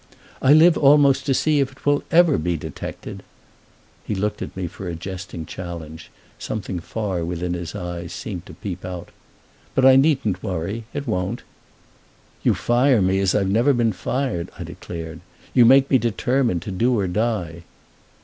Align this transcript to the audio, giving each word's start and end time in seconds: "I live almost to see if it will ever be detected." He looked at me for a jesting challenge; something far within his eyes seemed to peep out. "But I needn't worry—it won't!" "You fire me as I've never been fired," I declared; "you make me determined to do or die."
"I 0.41 0.51
live 0.53 0.79
almost 0.79 1.27
to 1.27 1.33
see 1.35 1.59
if 1.59 1.71
it 1.73 1.85
will 1.85 2.03
ever 2.09 2.39
be 2.39 2.57
detected." 2.57 3.21
He 4.03 4.15
looked 4.15 4.41
at 4.41 4.57
me 4.57 4.65
for 4.65 4.87
a 4.87 4.95
jesting 4.95 5.45
challenge; 5.45 6.09
something 6.39 6.79
far 6.79 7.23
within 7.23 7.53
his 7.53 7.75
eyes 7.75 8.11
seemed 8.11 8.47
to 8.47 8.55
peep 8.55 8.83
out. 8.83 9.09
"But 9.75 9.85
I 9.85 9.97
needn't 9.97 10.41
worry—it 10.41 11.05
won't!" 11.05 11.43
"You 12.41 12.55
fire 12.55 12.99
me 12.99 13.19
as 13.19 13.35
I've 13.35 13.49
never 13.51 13.73
been 13.73 13.93
fired," 13.93 14.49
I 14.57 14.63
declared; 14.63 15.19
"you 15.53 15.65
make 15.65 15.87
me 15.91 15.99
determined 15.99 16.63
to 16.63 16.71
do 16.71 16.97
or 16.97 17.05
die." 17.07 17.61